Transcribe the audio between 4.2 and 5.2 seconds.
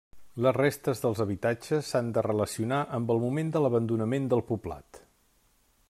del poblat.